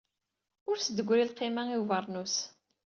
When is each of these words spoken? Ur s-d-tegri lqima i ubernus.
Ur 0.69 0.77
s-d-tegri 0.79 1.23
lqima 1.29 1.63
i 1.75 1.77
ubernus. 1.81 2.35